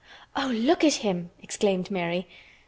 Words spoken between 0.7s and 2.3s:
at him!" exclaimed Mary.